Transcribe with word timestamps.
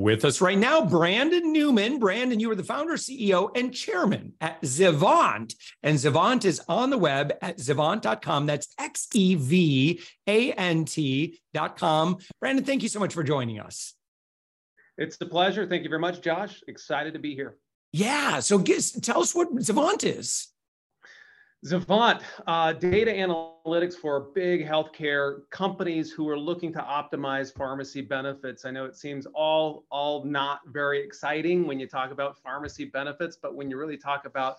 With 0.00 0.24
us 0.24 0.40
right 0.40 0.56
now, 0.56 0.82
Brandon 0.82 1.52
Newman. 1.52 1.98
Brandon, 1.98 2.40
you 2.40 2.50
are 2.50 2.54
the 2.54 2.64
founder, 2.64 2.94
CEO, 2.94 3.54
and 3.54 3.70
chairman 3.70 4.32
at 4.40 4.58
Xevant. 4.62 5.54
And 5.82 5.98
Xevant 5.98 6.46
is 6.46 6.58
on 6.68 6.88
the 6.88 6.96
web 6.96 7.34
at 7.42 7.58
xevant.com. 7.58 8.46
That's 8.46 8.68
X 8.78 9.08
E 9.12 9.34
V 9.34 10.00
A 10.26 10.52
N 10.52 10.86
T.com. 10.86 12.16
Brandon, 12.40 12.64
thank 12.64 12.82
you 12.82 12.88
so 12.88 12.98
much 12.98 13.12
for 13.12 13.22
joining 13.22 13.60
us. 13.60 13.92
It's 14.96 15.18
a 15.20 15.26
pleasure. 15.26 15.66
Thank 15.66 15.82
you 15.82 15.90
very 15.90 16.00
much, 16.00 16.22
Josh. 16.22 16.62
Excited 16.66 17.12
to 17.12 17.18
be 17.18 17.34
here. 17.34 17.58
Yeah. 17.92 18.40
So 18.40 18.56
guess, 18.56 18.92
tell 18.92 19.20
us 19.20 19.34
what 19.34 19.54
Xevant 19.56 20.02
is. 20.02 20.48
Xevant, 21.64 22.22
uh, 22.46 22.72
data 22.72 23.10
analytics 23.10 23.92
for 23.92 24.30
big 24.34 24.66
healthcare 24.66 25.40
companies 25.50 26.10
who 26.10 26.26
are 26.26 26.38
looking 26.38 26.72
to 26.72 26.78
optimize 26.78 27.54
pharmacy 27.54 28.00
benefits. 28.00 28.64
I 28.64 28.70
know 28.70 28.86
it 28.86 28.96
seems 28.96 29.26
all 29.34 29.84
all 29.90 30.24
not 30.24 30.60
very 30.68 31.04
exciting 31.04 31.66
when 31.66 31.78
you 31.78 31.86
talk 31.86 32.12
about 32.12 32.38
pharmacy 32.38 32.86
benefits, 32.86 33.36
but 33.36 33.54
when 33.54 33.68
you 33.68 33.76
really 33.76 33.98
talk 33.98 34.24
about 34.24 34.56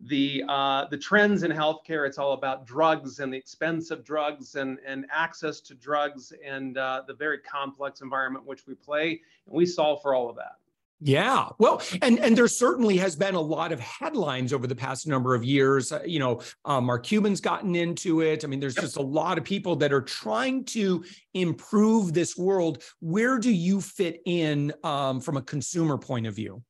the 0.00 0.44
uh, 0.46 0.84
the 0.90 0.98
trends 0.98 1.42
in 1.42 1.50
healthcare, 1.50 2.06
it's 2.06 2.18
all 2.18 2.34
about 2.34 2.66
drugs 2.66 3.20
and 3.20 3.32
the 3.32 3.38
expense 3.38 3.90
of 3.90 4.04
drugs 4.04 4.54
and 4.56 4.78
and 4.86 5.06
access 5.10 5.58
to 5.60 5.74
drugs 5.74 6.34
and 6.44 6.76
uh, 6.76 7.02
the 7.06 7.14
very 7.14 7.38
complex 7.38 8.02
environment 8.02 8.44
which 8.44 8.66
we 8.66 8.74
play. 8.74 9.22
And 9.46 9.54
we 9.54 9.64
solve 9.64 10.02
for 10.02 10.14
all 10.14 10.28
of 10.28 10.36
that. 10.36 10.56
Yeah. 11.04 11.48
Well, 11.58 11.82
and 12.00 12.20
and 12.20 12.36
there 12.38 12.46
certainly 12.46 12.96
has 12.98 13.16
been 13.16 13.34
a 13.34 13.40
lot 13.40 13.72
of 13.72 13.80
headlines 13.80 14.52
over 14.52 14.68
the 14.68 14.76
past 14.76 15.08
number 15.08 15.34
of 15.34 15.42
years. 15.42 15.90
Uh, 15.90 16.00
you 16.06 16.20
know, 16.20 16.40
um, 16.64 16.84
Mark 16.84 17.04
Cuban's 17.04 17.40
gotten 17.40 17.74
into 17.74 18.20
it. 18.20 18.44
I 18.44 18.46
mean, 18.46 18.60
there's 18.60 18.76
yep. 18.76 18.84
just 18.84 18.96
a 18.96 19.02
lot 19.02 19.36
of 19.36 19.42
people 19.42 19.74
that 19.76 19.92
are 19.92 20.00
trying 20.00 20.64
to 20.66 21.04
improve 21.34 22.12
this 22.12 22.38
world. 22.38 22.84
Where 23.00 23.38
do 23.40 23.50
you 23.50 23.80
fit 23.80 24.20
in 24.26 24.72
um, 24.84 25.20
from 25.20 25.36
a 25.36 25.42
consumer 25.42 25.98
point 25.98 26.28
of 26.28 26.36
view? 26.36 26.62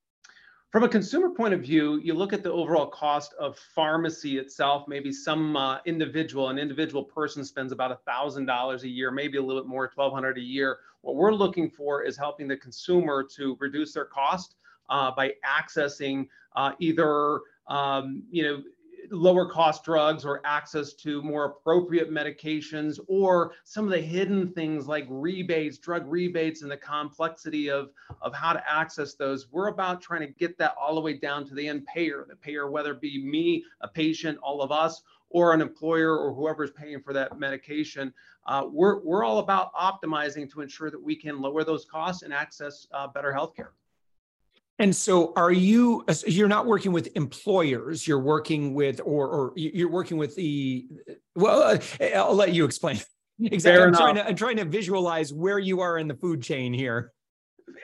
From 0.70 0.84
a 0.84 0.88
consumer 0.88 1.28
point 1.28 1.52
of 1.52 1.60
view, 1.60 2.00
you 2.02 2.14
look 2.14 2.32
at 2.32 2.42
the 2.42 2.50
overall 2.50 2.86
cost 2.86 3.34
of 3.38 3.58
pharmacy 3.74 4.38
itself. 4.38 4.88
Maybe 4.88 5.12
some 5.12 5.54
uh, 5.54 5.80
individual, 5.84 6.48
an 6.48 6.58
individual 6.58 7.04
person 7.04 7.44
spends 7.44 7.72
about 7.72 7.92
a 7.92 7.98
thousand 8.06 8.46
dollars 8.46 8.84
a 8.84 8.88
year, 8.88 9.10
maybe 9.10 9.36
a 9.36 9.42
little 9.42 9.60
bit 9.60 9.68
more, 9.68 9.88
twelve 9.88 10.14
hundred 10.14 10.38
a 10.38 10.40
year. 10.40 10.78
What 11.02 11.16
we're 11.16 11.34
looking 11.34 11.68
for 11.70 12.02
is 12.02 12.16
helping 12.16 12.48
the 12.48 12.56
consumer 12.56 13.24
to 13.36 13.56
reduce 13.60 13.92
their 13.92 14.06
cost 14.06 14.56
uh, 14.88 15.10
by 15.14 15.32
accessing 15.44 16.28
uh, 16.56 16.72
either 16.80 17.40
um, 17.68 18.22
you 18.30 18.42
know 18.42 18.62
lower 19.10 19.46
cost 19.46 19.84
drugs 19.84 20.24
or 20.24 20.40
access 20.44 20.92
to 20.94 21.22
more 21.22 21.44
appropriate 21.44 22.10
medications 22.10 22.98
or 23.08 23.52
some 23.64 23.84
of 23.84 23.90
the 23.90 24.00
hidden 24.00 24.52
things 24.52 24.86
like 24.86 25.06
rebates, 25.08 25.78
drug 25.78 26.04
rebates, 26.06 26.62
and 26.62 26.70
the 26.70 26.76
complexity 26.76 27.68
of, 27.68 27.90
of 28.20 28.32
how 28.32 28.52
to 28.52 28.70
access 28.70 29.14
those. 29.14 29.50
We're 29.50 29.68
about 29.68 30.00
trying 30.00 30.20
to 30.20 30.32
get 30.38 30.56
that 30.58 30.74
all 30.80 30.94
the 30.94 31.00
way 31.00 31.14
down 31.14 31.46
to 31.48 31.54
the 31.54 31.68
end 31.68 31.86
payer, 31.86 32.24
the 32.28 32.36
payer, 32.36 32.70
whether 32.70 32.92
it 32.92 33.00
be 33.00 33.22
me, 33.24 33.64
a 33.80 33.88
patient, 33.88 34.38
all 34.42 34.62
of 34.62 34.70
us, 34.72 35.02
or 35.32 35.52
an 35.52 35.60
employer 35.60 36.16
or 36.16 36.32
whoever's 36.32 36.70
paying 36.70 37.00
for 37.00 37.12
that 37.12 37.38
medication. 37.38 38.12
Uh, 38.46 38.66
we're, 38.70 39.00
we're 39.00 39.24
all 39.24 39.38
about 39.38 39.72
optimizing 39.74 40.50
to 40.52 40.60
ensure 40.60 40.90
that 40.90 41.02
we 41.02 41.16
can 41.16 41.40
lower 41.40 41.64
those 41.64 41.84
costs 41.84 42.22
and 42.22 42.32
access 42.32 42.86
uh, 42.92 43.06
better 43.08 43.32
healthcare. 43.32 43.68
And 44.78 44.94
so 44.94 45.32
are 45.36 45.52
you 45.52 46.04
you're 46.26 46.48
not 46.48 46.66
working 46.66 46.92
with 46.92 47.14
employers, 47.14 48.06
you're 48.08 48.18
working 48.18 48.74
with 48.74 49.00
or 49.04 49.28
or 49.28 49.52
you're 49.54 49.90
working 49.90 50.16
with 50.16 50.34
the 50.34 50.88
well 51.36 51.62
uh, 51.62 52.04
I'll 52.16 52.34
let 52.34 52.52
you 52.52 52.64
explain. 52.64 52.98
Exactly. 53.40 53.82
I'm 53.82 53.94
trying, 53.94 54.14
to, 54.16 54.28
I'm 54.28 54.36
trying 54.36 54.56
to 54.58 54.64
visualize 54.64 55.32
where 55.32 55.58
you 55.58 55.80
are 55.80 55.98
in 55.98 56.06
the 56.06 56.14
food 56.14 56.42
chain 56.42 56.72
here. 56.72 57.12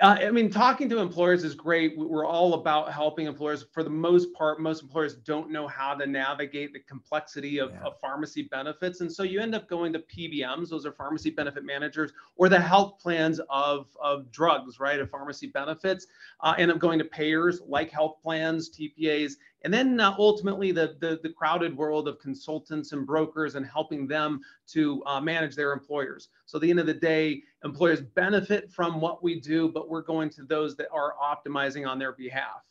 Uh, 0.00 0.16
I 0.20 0.30
mean, 0.30 0.50
talking 0.50 0.88
to 0.90 0.98
employers 0.98 1.42
is 1.42 1.54
great. 1.54 1.98
We're 1.98 2.26
all 2.26 2.54
about 2.54 2.92
helping 2.92 3.26
employers. 3.26 3.66
For 3.72 3.82
the 3.82 3.90
most 3.90 4.32
part, 4.32 4.60
most 4.60 4.82
employers 4.82 5.16
don't 5.16 5.50
know 5.50 5.66
how 5.66 5.94
to 5.94 6.06
navigate 6.06 6.72
the 6.72 6.80
complexity 6.80 7.58
of, 7.58 7.72
yeah. 7.72 7.80
of, 7.80 7.98
pharmacy 8.00 8.42
benefits. 8.42 9.00
And 9.00 9.12
so 9.12 9.24
you 9.24 9.40
end 9.40 9.54
up 9.54 9.68
going 9.68 9.92
to 9.94 9.98
PBMs, 9.98 10.68
those 10.68 10.86
are 10.86 10.92
pharmacy 10.92 11.30
benefit 11.30 11.64
managers, 11.64 12.12
or 12.36 12.48
the 12.48 12.60
health 12.60 13.00
plans 13.00 13.40
of, 13.50 13.88
of 14.00 14.30
drugs, 14.30 14.78
right, 14.78 15.00
of 15.00 15.10
pharmacy 15.10 15.48
benefits. 15.48 16.06
Uh, 16.40 16.54
end 16.58 16.70
up 16.70 16.78
going 16.78 16.98
to 17.00 17.04
payers 17.04 17.60
like 17.66 17.90
health 17.90 18.18
plans, 18.22 18.70
TPAs, 18.70 19.32
and 19.62 19.74
then 19.74 19.98
uh, 19.98 20.14
ultimately 20.18 20.72
the, 20.72 20.96
the, 21.00 21.18
the 21.22 21.30
crowded 21.30 21.76
world 21.76 22.06
of 22.06 22.18
consultants 22.20 22.92
and 22.92 23.06
brokers 23.06 23.54
and 23.56 23.66
helping 23.66 24.06
them 24.06 24.40
to 24.68 25.02
uh, 25.06 25.20
manage 25.20 25.56
their 25.56 25.72
employers. 25.72 26.28
So 26.46 26.58
at 26.58 26.62
the 26.62 26.70
end 26.70 26.78
of 26.78 26.86
the 26.86 26.94
day, 26.94 27.42
employers 27.64 28.00
benefit 28.00 28.70
from 28.72 29.00
what 29.00 29.22
we 29.22 29.40
do, 29.40 29.68
but 29.68 29.88
we're 29.88 30.02
going 30.02 30.30
to 30.30 30.44
those 30.44 30.76
that 30.76 30.88
are 30.92 31.14
optimizing 31.22 31.88
on 31.88 31.98
their 31.98 32.12
behalf. 32.12 32.62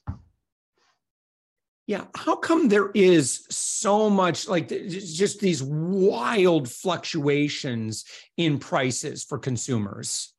Yeah, 1.87 2.05
how 2.15 2.35
come 2.35 2.67
there 2.67 2.91
is 2.93 3.45
so 3.49 4.09
much 4.09 4.49
like 4.49 4.67
just 4.67 5.39
these 5.39 5.63
wild 5.63 6.69
fluctuations 6.69 8.03
in 8.35 8.59
prices 8.59 9.23
for 9.23 9.37
consumers? 9.37 10.33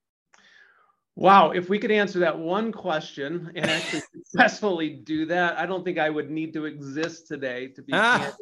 Wow, 1.19 1.51
if 1.51 1.69
we 1.69 1.81
could 1.81 1.91
answer 1.91 2.21
that 2.21 2.39
one 2.39 2.71
question 2.71 3.51
and 3.57 3.69
actually 3.69 4.03
successfully 4.15 4.91
do 4.91 5.27
that, 5.27 5.59
I 5.59 5.67
don't 5.67 5.85
think 5.85 5.99
I 5.99 6.09
would 6.09 6.31
need 6.31 6.53
to 6.53 6.67
exist 6.67 7.27
today 7.27 7.67
to 7.69 7.83
be 7.83 7.93
ah. 7.93 8.33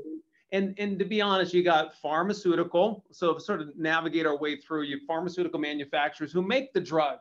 And 0.53 0.75
and 0.79 0.99
to 0.99 1.07
be 1.07 1.23
honest, 1.23 1.55
you 1.55 1.63
got 1.65 1.95
pharmaceutical, 1.95 3.03
so 3.11 3.39
sort 3.39 3.63
of 3.63 3.75
navigate 3.79 4.27
our 4.27 4.37
way 4.37 4.57
through. 4.57 4.83
You 4.83 5.01
pharmaceutical 5.07 5.59
manufacturers 5.59 6.33
who 6.33 6.43
make 6.43 6.75
the 6.75 6.81
drug 6.81 7.19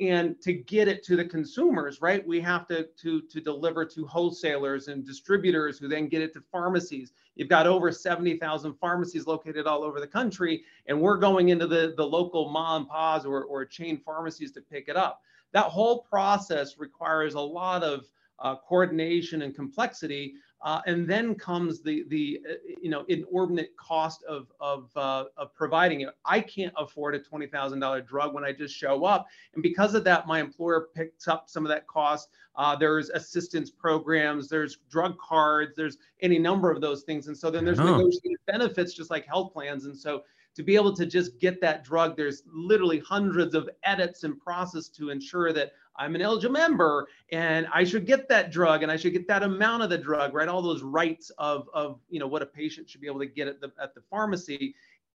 and 0.00 0.40
to 0.40 0.52
get 0.52 0.88
it 0.88 1.04
to 1.04 1.14
the 1.14 1.24
consumers 1.24 2.00
right 2.00 2.26
we 2.26 2.40
have 2.40 2.66
to 2.66 2.88
to 3.00 3.20
to 3.22 3.40
deliver 3.40 3.84
to 3.84 4.04
wholesalers 4.06 4.88
and 4.88 5.06
distributors 5.06 5.78
who 5.78 5.86
then 5.86 6.08
get 6.08 6.20
it 6.20 6.32
to 6.32 6.42
pharmacies. 6.50 7.12
You've 7.36 7.48
got 7.48 7.66
over 7.66 7.92
70,000 7.92 8.74
pharmacies 8.74 9.26
located 9.26 9.66
all 9.66 9.84
over 9.84 10.00
the 10.00 10.06
country 10.06 10.64
and 10.86 11.00
we're 11.00 11.18
going 11.18 11.50
into 11.50 11.68
the 11.68 11.94
the 11.96 12.04
local 12.04 12.48
mom 12.48 12.82
and 12.82 12.90
pops 12.90 13.24
or, 13.24 13.44
or 13.44 13.64
chain 13.64 14.00
pharmacies 14.04 14.50
to 14.52 14.60
pick 14.60 14.88
it 14.88 14.96
up. 14.96 15.22
That 15.52 15.66
whole 15.66 16.00
process 16.02 16.78
requires 16.78 17.34
a 17.34 17.40
lot 17.40 17.84
of 17.84 18.06
uh, 18.40 18.56
coordination 18.56 19.42
and 19.42 19.54
complexity 19.54 20.34
uh, 20.64 20.80
and 20.86 21.06
then 21.06 21.34
comes 21.34 21.82
the 21.82 22.04
the 22.08 22.40
uh, 22.48 22.54
you 22.82 22.88
know 22.88 23.04
inordinate 23.08 23.76
cost 23.76 24.24
of 24.24 24.50
of, 24.60 24.90
uh, 24.96 25.24
of 25.36 25.54
providing 25.54 26.00
it. 26.00 26.08
I 26.24 26.40
can't 26.40 26.72
afford 26.78 27.14
a 27.14 27.18
twenty 27.18 27.46
thousand 27.46 27.80
dollar 27.80 28.00
drug 28.00 28.34
when 28.34 28.44
I 28.44 28.52
just 28.52 28.74
show 28.74 29.04
up, 29.04 29.26
and 29.52 29.62
because 29.62 29.94
of 29.94 30.04
that, 30.04 30.26
my 30.26 30.40
employer 30.40 30.88
picks 30.94 31.28
up 31.28 31.48
some 31.48 31.64
of 31.64 31.68
that 31.68 31.86
cost. 31.86 32.30
Uh, 32.56 32.74
there's 32.74 33.10
assistance 33.10 33.70
programs, 33.70 34.48
there's 34.48 34.78
drug 34.88 35.18
cards, 35.18 35.74
there's 35.76 35.98
any 36.22 36.38
number 36.38 36.70
of 36.70 36.80
those 36.80 37.02
things, 37.02 37.28
and 37.28 37.36
so 37.36 37.50
then 37.50 37.64
there's 37.64 37.80
oh. 37.80 37.84
negotiated 37.84 38.38
benefits 38.46 38.94
just 38.94 39.10
like 39.10 39.26
health 39.26 39.52
plans, 39.52 39.84
and 39.84 39.96
so 39.96 40.22
to 40.54 40.62
be 40.62 40.76
able 40.76 40.94
to 40.94 41.06
just 41.06 41.38
get 41.38 41.60
that 41.60 41.84
drug, 41.84 42.16
there's 42.16 42.42
literally 42.46 43.00
hundreds 43.00 43.54
of 43.54 43.68
edits 43.82 44.24
and 44.24 44.38
process 44.38 44.88
to 44.88 45.10
ensure 45.10 45.52
that 45.52 45.72
I'm 45.96 46.14
an 46.14 46.22
eligible 46.22 46.52
member 46.52 47.06
and 47.30 47.66
I 47.72 47.84
should 47.84 48.06
get 48.06 48.28
that 48.28 48.50
drug 48.50 48.82
and 48.82 48.90
I 48.90 48.96
should 48.96 49.12
get 49.12 49.28
that 49.28 49.42
amount 49.42 49.82
of 49.82 49.90
the 49.90 49.98
drug, 49.98 50.34
right? 50.34 50.48
All 50.48 50.62
those 50.62 50.82
rights 50.82 51.30
of, 51.38 51.68
of 51.72 52.00
you 52.08 52.18
know, 52.18 52.26
what 52.26 52.42
a 52.42 52.46
patient 52.46 52.88
should 52.88 53.00
be 53.00 53.06
able 53.06 53.20
to 53.20 53.26
get 53.26 53.48
at 53.48 53.60
the, 53.60 53.72
at 53.80 53.94
the 53.94 54.00
pharmacy. 54.10 54.74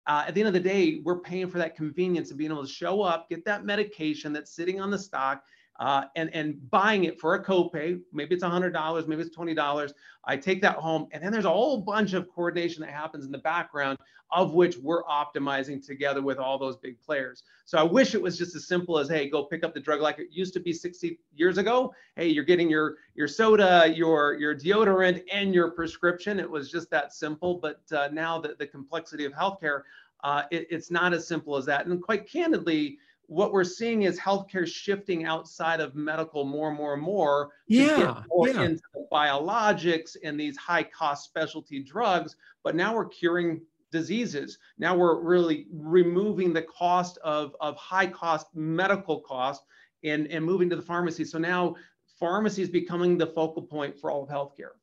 Uh, 0.07 0.25
at 0.27 0.35
the 0.35 0.41
end 0.41 0.47
of 0.47 0.53
the 0.53 0.59
day, 0.59 1.01
we're 1.03 1.19
paying 1.19 1.49
for 1.49 1.57
that 1.57 1.75
convenience 1.75 2.29
of 2.29 2.37
being 2.37 2.51
able 2.51 2.65
to 2.65 2.71
show 2.71 3.01
up, 3.01 3.29
get 3.29 3.43
that 3.45 3.65
medication 3.65 4.33
that's 4.33 4.51
sitting 4.51 4.79
on 4.79 4.91
the 4.91 4.99
stock, 4.99 5.43
uh, 5.79 6.05
and 6.15 6.33
and 6.33 6.69
buying 6.69 7.03
it 7.03 7.19
for 7.19 7.35
a 7.35 7.43
copay. 7.43 7.99
Maybe 8.13 8.35
it's 8.35 8.43
hundred 8.43 8.71
dollars, 8.71 9.07
maybe 9.07 9.21
it's 9.21 9.35
twenty 9.35 9.53
dollars. 9.53 9.93
I 10.23 10.37
take 10.37 10.61
that 10.61 10.77
home, 10.77 11.07
and 11.11 11.23
then 11.23 11.31
there's 11.31 11.45
a 11.45 11.49
whole 11.49 11.81
bunch 11.81 12.13
of 12.13 12.29
coordination 12.29 12.81
that 12.81 12.91
happens 12.91 13.25
in 13.25 13.31
the 13.31 13.39
background, 13.39 13.97
of 14.31 14.53
which 14.53 14.77
we're 14.77 15.03
optimizing 15.03 15.85
together 15.85 16.21
with 16.21 16.37
all 16.37 16.57
those 16.57 16.77
big 16.77 16.99
players. 17.01 17.43
So 17.65 17.77
I 17.77 17.83
wish 17.83 18.15
it 18.15 18.21
was 18.21 18.37
just 18.37 18.55
as 18.55 18.67
simple 18.67 18.97
as, 18.97 19.09
hey, 19.09 19.29
go 19.29 19.43
pick 19.43 19.63
up 19.63 19.73
the 19.73 19.79
drug 19.79 20.01
like 20.01 20.19
it 20.19 20.27
used 20.31 20.53
to 20.53 20.59
be 20.59 20.73
60 20.73 21.19
years 21.35 21.57
ago. 21.57 21.93
Hey, 22.15 22.27
you're 22.27 22.43
getting 22.43 22.69
your 22.69 22.95
your 23.15 23.27
soda, 23.27 23.91
your 23.93 24.35
your 24.35 24.55
deodorant, 24.55 25.23
and 25.31 25.53
your 25.53 25.71
prescription. 25.71 26.39
It 26.39 26.49
was 26.49 26.71
just 26.71 26.89
that 26.91 27.13
simple. 27.13 27.55
But 27.55 27.81
uh, 27.91 28.09
now 28.13 28.39
that 28.39 28.57
the 28.57 28.67
complexity 28.67 29.25
of 29.25 29.33
healthcare, 29.33 29.81
uh, 30.23 30.43
it, 30.51 30.67
it's 30.69 30.89
not 30.89 31.13
as 31.13 31.27
simple 31.27 31.57
as 31.57 31.65
that. 31.65 31.85
And 31.85 32.01
quite 32.01 32.29
candidly 32.29 32.97
what 33.27 33.51
we're 33.51 33.63
seeing 33.63 34.03
is 34.03 34.19
healthcare 34.19 34.67
shifting 34.67 35.25
outside 35.25 35.79
of 35.79 35.95
medical 35.95 36.45
more 36.45 36.69
and 36.69 36.77
more 36.77 36.93
and 36.93 37.01
more 37.01 37.51
yeah, 37.67 38.23
more 38.29 38.49
yeah. 38.49 38.63
into 38.63 38.83
the 38.93 39.07
biologics 39.11 40.15
and 40.23 40.39
these 40.39 40.57
high 40.57 40.83
cost 40.83 41.25
specialty 41.25 41.81
drugs. 41.81 42.35
But 42.63 42.75
now 42.75 42.95
we're 42.95 43.05
curing 43.05 43.61
diseases. 43.91 44.57
Now 44.77 44.95
we're 44.95 45.21
really 45.21 45.67
removing 45.71 46.53
the 46.53 46.63
cost 46.63 47.17
of, 47.23 47.55
of 47.61 47.75
high 47.77 48.07
cost 48.07 48.47
medical 48.53 49.21
cost 49.21 49.63
and, 50.03 50.27
and 50.27 50.43
moving 50.43 50.69
to 50.69 50.75
the 50.75 50.81
pharmacy. 50.81 51.25
So 51.25 51.37
now 51.37 51.75
pharmacy 52.19 52.61
is 52.61 52.69
becoming 52.69 53.17
the 53.17 53.27
focal 53.27 53.63
point 53.63 53.97
for 53.97 54.11
all 54.11 54.23
of 54.23 54.29
healthcare. 54.29 54.73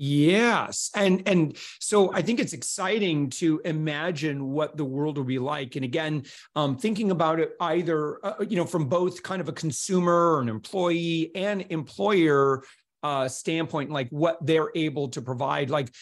Yes. 0.00 0.90
And 0.94 1.26
and 1.26 1.56
so 1.80 2.14
I 2.14 2.22
think 2.22 2.38
it's 2.38 2.52
exciting 2.52 3.30
to 3.30 3.60
imagine 3.64 4.48
what 4.48 4.76
the 4.76 4.84
world 4.84 5.16
will 5.16 5.24
be 5.24 5.40
like. 5.40 5.74
And 5.74 5.84
again, 5.84 6.22
um, 6.54 6.76
thinking 6.76 7.10
about 7.10 7.40
it 7.40 7.56
either, 7.60 8.24
uh, 8.24 8.44
you 8.48 8.56
know, 8.56 8.64
from 8.64 8.88
both 8.88 9.24
kind 9.24 9.40
of 9.40 9.48
a 9.48 9.52
consumer 9.52 10.34
or 10.34 10.40
an 10.40 10.48
employee 10.48 11.32
and 11.34 11.66
employer 11.70 12.62
uh, 13.02 13.26
standpoint, 13.26 13.90
like 13.90 14.08
what 14.10 14.38
they're 14.40 14.70
able 14.76 15.08
to 15.08 15.20
provide. 15.20 15.68
Like, 15.68 15.92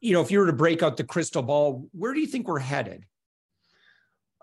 you 0.00 0.14
know, 0.14 0.22
if 0.22 0.30
you 0.30 0.38
were 0.38 0.46
to 0.46 0.52
break 0.54 0.82
out 0.82 0.96
the 0.96 1.04
crystal 1.04 1.42
ball, 1.42 1.88
where 1.92 2.14
do 2.14 2.20
you 2.20 2.26
think 2.26 2.48
we're 2.48 2.58
headed? 2.58 3.04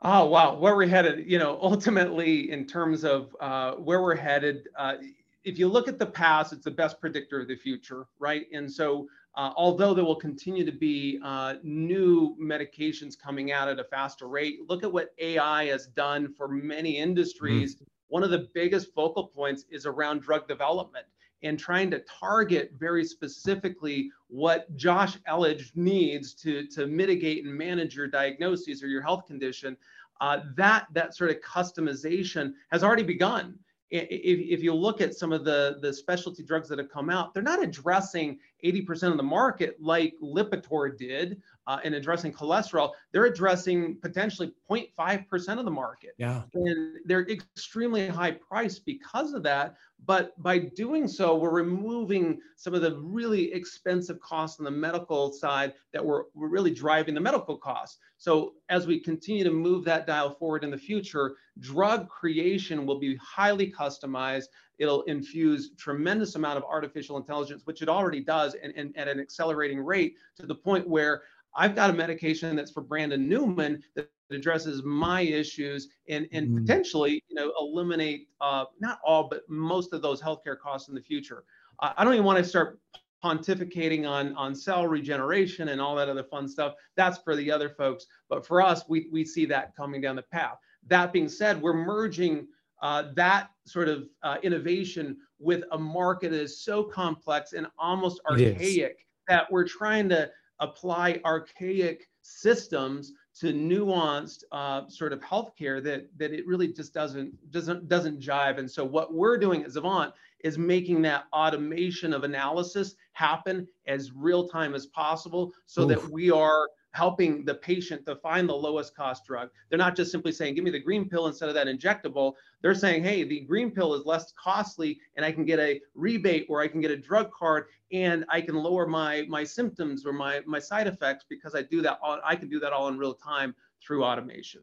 Oh, 0.03 0.27
wow. 0.27 0.55
Where 0.55 0.75
we're 0.75 0.87
headed, 0.87 1.29
you 1.29 1.39
know, 1.39 1.57
ultimately, 1.63 2.51
in 2.51 2.67
terms 2.67 3.03
of 3.03 3.35
uh, 3.39 3.71
where 3.73 4.03
we're 4.03 4.15
headed, 4.15 4.67
uh, 4.77 4.95
if 5.43 5.57
you 5.57 5.67
look 5.67 5.87
at 5.87 5.99
the 5.99 6.05
past, 6.05 6.51
it's 6.53 6.65
the 6.65 6.71
best 6.71 6.99
predictor 6.99 7.39
of 7.39 7.47
the 7.47 7.55
future, 7.55 8.07
right? 8.19 8.45
And 8.51 8.71
so, 8.71 9.07
uh, 9.35 9.51
although 9.55 9.93
there 9.93 10.03
will 10.03 10.15
continue 10.15 10.65
to 10.65 10.71
be 10.71 11.19
uh, 11.23 11.55
new 11.63 12.35
medications 12.41 13.17
coming 13.17 13.51
out 13.51 13.69
at 13.69 13.79
a 13.79 13.83
faster 13.85 14.27
rate, 14.27 14.59
look 14.67 14.83
at 14.83 14.91
what 14.91 15.13
AI 15.19 15.65
has 15.65 15.87
done 15.87 16.33
for 16.33 16.47
many 16.47 16.97
industries. 16.97 17.75
Mm-hmm. 17.75 17.85
One 18.09 18.23
of 18.23 18.31
the 18.31 18.49
biggest 18.53 18.93
focal 18.93 19.27
points 19.27 19.65
is 19.69 19.85
around 19.85 20.21
drug 20.21 20.47
development 20.47 21.05
and 21.41 21.57
trying 21.57 21.89
to 21.91 21.99
target 21.99 22.73
very 22.77 23.05
specifically 23.05 24.11
what 24.27 24.75
Josh 24.75 25.17
Elledge 25.29 25.71
needs 25.75 26.33
to, 26.33 26.67
to 26.67 26.85
mitigate 26.85 27.45
and 27.45 27.53
manage 27.53 27.95
your 27.95 28.07
diagnosis 28.07 28.83
or 28.83 28.87
your 28.87 29.01
health 29.01 29.25
condition. 29.25 29.77
Uh, 30.19 30.41
that 30.57 30.85
that 30.91 31.15
sort 31.15 31.29
of 31.29 31.37
customization 31.39 32.51
has 32.71 32.83
already 32.83 33.03
begun 33.03 33.57
if, 33.91 34.59
if 34.59 34.63
you 34.63 34.73
look 34.73 35.01
at 35.01 35.15
some 35.15 35.31
of 35.31 35.43
the, 35.43 35.77
the 35.81 35.91
specialty 35.91 36.43
drugs 36.43 36.69
that 36.69 36.77
have 36.77 36.89
come 36.89 37.09
out, 37.09 37.33
they're 37.33 37.43
not 37.43 37.61
addressing 37.61 38.39
80% 38.63 39.11
of 39.11 39.17
the 39.17 39.23
market 39.23 39.77
like 39.79 40.13
Lipitor 40.21 40.97
did 40.97 41.41
uh, 41.67 41.79
in 41.83 41.93
addressing 41.93 42.33
cholesterol. 42.33 42.91
They're 43.11 43.25
addressing 43.25 43.97
potentially 44.01 44.51
0.5% 44.69 45.59
of 45.59 45.65
the 45.65 45.71
market. 45.71 46.11
Yeah. 46.17 46.43
And 46.53 46.97
they're 47.05 47.29
extremely 47.29 48.07
high 48.07 48.31
price 48.31 48.79
because 48.79 49.33
of 49.33 49.43
that. 49.43 49.75
But 50.05 50.41
by 50.41 50.59
doing 50.59 51.07
so, 51.07 51.35
we're 51.35 51.51
removing 51.51 52.39
some 52.55 52.73
of 52.73 52.81
the 52.81 52.97
really 52.97 53.53
expensive 53.53 54.19
costs 54.19 54.59
on 54.59 54.65
the 54.65 54.71
medical 54.71 55.31
side 55.31 55.73
that 55.93 56.03
were, 56.03 56.27
were 56.33 56.49
really 56.49 56.73
driving 56.73 57.13
the 57.13 57.21
medical 57.21 57.57
costs. 57.57 57.99
So 58.17 58.53
as 58.69 58.87
we 58.87 58.99
continue 58.99 59.43
to 59.43 59.51
move 59.51 59.85
that 59.85 60.07
dial 60.07 60.31
forward 60.31 60.63
in 60.63 60.71
the 60.71 60.77
future, 60.77 61.35
drug 61.59 62.09
creation 62.09 62.85
will 62.85 62.99
be 62.99 63.15
highly 63.17 63.71
customized. 63.71 64.45
It'll 64.79 65.03
infuse 65.03 65.71
tremendous 65.77 66.35
amount 66.35 66.57
of 66.57 66.63
artificial 66.63 67.17
intelligence, 67.17 67.61
which 67.65 67.81
it 67.81 67.89
already 67.89 68.21
does, 68.21 68.55
and, 68.55 68.73
and 68.75 68.97
at 68.97 69.07
an 69.07 69.19
accelerating 69.19 69.79
rate 69.79 70.15
to 70.37 70.45
the 70.45 70.55
point 70.55 70.87
where 70.87 71.21
I've 71.55 71.75
got 71.75 71.89
a 71.89 71.93
medication 71.93 72.55
that's 72.55 72.71
for 72.71 72.81
Brandon 72.81 73.27
Newman 73.27 73.83
that 73.95 74.09
addresses 74.31 74.83
my 74.83 75.21
issues 75.21 75.89
and, 76.07 76.27
and 76.31 76.49
mm. 76.49 76.61
potentially, 76.61 77.23
you 77.27 77.35
know, 77.35 77.51
eliminate 77.59 78.29
uh, 78.39 78.65
not 78.79 78.99
all, 79.03 79.27
but 79.27 79.41
most 79.49 79.93
of 79.93 80.01
those 80.01 80.21
healthcare 80.21 80.57
costs 80.57 80.89
in 80.89 80.95
the 80.95 81.01
future. 81.01 81.43
I, 81.81 81.93
I 81.97 82.03
don't 82.03 82.13
even 82.13 82.25
want 82.25 82.37
to 82.37 82.43
start 82.43 82.79
pontificating 83.23 84.07
on 84.07 84.33
on 84.35 84.55
cell 84.55 84.87
regeneration 84.87 85.69
and 85.69 85.81
all 85.81 85.95
that 85.95 86.07
other 86.07 86.23
fun 86.23 86.47
stuff. 86.47 86.75
That's 86.95 87.17
for 87.17 87.35
the 87.35 87.51
other 87.51 87.69
folks, 87.69 88.05
but 88.29 88.45
for 88.45 88.61
us, 88.61 88.83
we 88.87 89.09
we 89.11 89.25
see 89.25 89.45
that 89.47 89.75
coming 89.75 90.01
down 90.01 90.15
the 90.15 90.21
path. 90.21 90.57
That 90.87 91.11
being 91.11 91.27
said, 91.27 91.61
we're 91.61 91.73
merging 91.73 92.47
uh, 92.81 93.03
that 93.15 93.49
sort 93.65 93.89
of 93.89 94.07
uh, 94.23 94.37
innovation 94.43 95.17
with 95.39 95.63
a 95.71 95.77
market 95.77 96.31
that 96.31 96.41
is 96.41 96.61
so 96.63 96.83
complex 96.83 97.53
and 97.53 97.67
almost 97.77 98.21
archaic 98.29 99.05
that 99.27 99.51
we're 99.51 99.67
trying 99.67 100.09
to 100.09 100.29
apply 100.59 101.19
archaic 101.25 102.07
systems 102.21 103.13
to 103.39 103.53
nuanced 103.53 104.43
uh, 104.51 104.87
sort 104.87 105.13
of 105.13 105.21
healthcare 105.21 105.81
that 105.81 106.09
that 106.17 106.33
it 106.33 106.45
really 106.45 106.67
just 106.67 106.93
doesn't 106.93 107.33
doesn't 107.51 107.87
doesn't 107.87 108.19
jive. 108.19 108.57
And 108.57 108.69
so 108.69 108.83
what 108.83 109.13
we're 109.13 109.37
doing 109.37 109.63
at 109.63 109.69
Xevant 109.69 110.11
is 110.43 110.57
making 110.57 111.01
that 111.03 111.25
automation 111.33 112.13
of 112.13 112.23
analysis 112.23 112.95
happen 113.13 113.67
as 113.87 114.11
real 114.13 114.47
time 114.47 114.73
as 114.73 114.85
possible, 114.87 115.51
so 115.65 115.83
Oof. 115.83 115.89
that 115.89 116.11
we 116.11 116.31
are 116.31 116.67
helping 116.91 117.45
the 117.45 117.53
patient 117.53 118.05
to 118.05 118.15
find 118.15 118.49
the 118.49 118.53
lowest 118.53 118.95
cost 118.95 119.25
drug. 119.25 119.49
They're 119.69 119.77
not 119.77 119.95
just 119.95 120.11
simply 120.11 120.31
saying, 120.31 120.55
give 120.55 120.63
me 120.63 120.71
the 120.71 120.79
green 120.79 121.07
pill 121.07 121.27
instead 121.27 121.49
of 121.49 121.55
that 121.55 121.67
injectable. 121.67 122.33
They're 122.61 122.73
saying, 122.73 123.03
hey, 123.03 123.23
the 123.23 123.41
green 123.41 123.71
pill 123.71 123.93
is 123.93 124.05
less 124.05 124.33
costly 124.41 124.99
and 125.15 125.23
I 125.23 125.31
can 125.31 125.45
get 125.45 125.59
a 125.59 125.79
rebate 125.93 126.47
or 126.49 126.61
I 126.61 126.67
can 126.67 126.81
get 126.81 126.91
a 126.91 126.97
drug 126.97 127.31
card 127.31 127.65
and 127.91 128.25
I 128.29 128.41
can 128.41 128.55
lower 128.55 128.87
my, 128.87 129.25
my 129.29 129.43
symptoms 129.43 130.05
or 130.05 130.13
my, 130.13 130.41
my 130.45 130.59
side 130.59 130.87
effects 130.87 131.25
because 131.29 131.53
I 131.53 131.61
do 131.61 131.81
that 131.83 131.99
all, 132.01 132.19
I 132.23 132.35
can 132.35 132.49
do 132.49 132.59
that 132.59 132.73
all 132.73 132.87
in 132.87 132.97
real 132.97 133.13
time 133.13 133.53
through 133.85 134.03
automation. 134.03 134.61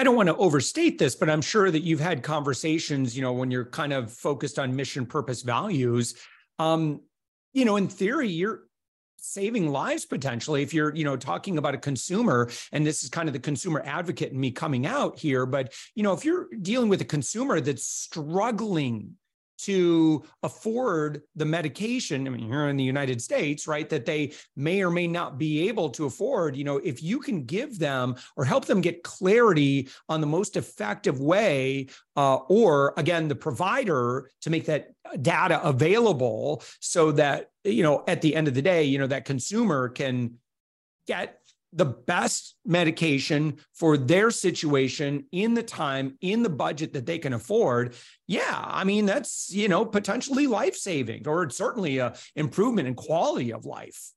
I 0.00 0.02
don't 0.02 0.16
want 0.16 0.30
to 0.30 0.36
overstate 0.36 0.98
this, 0.98 1.14
but 1.14 1.28
I'm 1.28 1.42
sure 1.42 1.70
that 1.70 1.82
you've 1.82 2.00
had 2.00 2.22
conversations, 2.22 3.14
you 3.14 3.20
know, 3.20 3.34
when 3.34 3.50
you're 3.50 3.66
kind 3.66 3.92
of 3.92 4.10
focused 4.10 4.58
on 4.58 4.74
mission, 4.74 5.04
purpose, 5.04 5.42
values. 5.42 6.14
Um, 6.58 7.02
you 7.52 7.66
know, 7.66 7.76
in 7.76 7.86
theory, 7.86 8.28
you're 8.28 8.62
saving 9.18 9.70
lives 9.70 10.06
potentially 10.06 10.62
if 10.62 10.72
you're 10.72 10.94
you 10.94 11.04
know 11.04 11.14
talking 11.14 11.58
about 11.58 11.74
a 11.74 11.78
consumer 11.78 12.48
and 12.72 12.86
this 12.86 13.02
is 13.02 13.10
kind 13.10 13.28
of 13.28 13.34
the 13.34 13.38
consumer 13.38 13.82
advocate 13.84 14.32
in 14.32 14.40
me 14.40 14.50
coming 14.50 14.86
out 14.86 15.18
here 15.18 15.44
but 15.44 15.74
you 15.94 16.02
know 16.02 16.14
if 16.14 16.24
you're 16.24 16.48
dealing 16.62 16.88
with 16.88 17.02
a 17.02 17.04
consumer 17.04 17.60
that's 17.60 17.86
struggling 17.86 19.14
to 19.64 20.22
afford 20.42 21.22
the 21.36 21.44
medication 21.44 22.26
i 22.26 22.30
mean 22.30 22.46
here 22.46 22.68
in 22.68 22.76
the 22.76 22.84
united 22.84 23.20
states 23.20 23.66
right 23.66 23.88
that 23.88 24.06
they 24.06 24.32
may 24.56 24.82
or 24.82 24.90
may 24.90 25.06
not 25.06 25.38
be 25.38 25.68
able 25.68 25.88
to 25.88 26.06
afford 26.06 26.56
you 26.56 26.64
know 26.64 26.78
if 26.78 27.02
you 27.02 27.18
can 27.18 27.44
give 27.44 27.78
them 27.78 28.14
or 28.36 28.44
help 28.44 28.64
them 28.64 28.80
get 28.80 29.02
clarity 29.02 29.88
on 30.08 30.20
the 30.20 30.26
most 30.26 30.56
effective 30.56 31.20
way 31.20 31.86
uh, 32.16 32.36
or 32.48 32.94
again 32.96 33.28
the 33.28 33.34
provider 33.34 34.30
to 34.40 34.50
make 34.50 34.66
that 34.66 34.90
data 35.22 35.62
available 35.66 36.62
so 36.80 37.12
that 37.12 37.50
you 37.64 37.82
know 37.82 38.04
at 38.06 38.22
the 38.22 38.34
end 38.34 38.48
of 38.48 38.54
the 38.54 38.62
day 38.62 38.84
you 38.84 38.98
know 38.98 39.06
that 39.06 39.24
consumer 39.24 39.88
can 39.88 40.34
get 41.06 41.39
the 41.72 41.84
best 41.84 42.56
medication 42.64 43.56
for 43.72 43.96
their 43.96 44.30
situation 44.30 45.24
in 45.32 45.54
the 45.54 45.62
time 45.62 46.16
in 46.20 46.42
the 46.42 46.48
budget 46.48 46.92
that 46.92 47.06
they 47.06 47.18
can 47.18 47.32
afford 47.32 47.94
yeah 48.26 48.64
i 48.66 48.84
mean 48.84 49.06
that's 49.06 49.52
you 49.52 49.68
know 49.68 49.84
potentially 49.84 50.46
life 50.46 50.76
saving 50.76 51.26
or 51.28 51.44
it's 51.44 51.56
certainly 51.56 51.98
a 51.98 52.14
improvement 52.34 52.88
in 52.88 52.94
quality 52.94 53.52
of 53.52 53.64
life 53.64 54.12